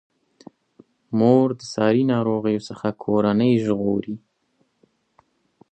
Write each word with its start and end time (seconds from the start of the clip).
مور 1.17 1.47
د 1.59 1.61
ساري 1.73 2.03
ناروغیو 2.13 2.65
څخه 2.69 2.87
کورنۍ 3.03 3.53
ژغوري. 3.65 4.15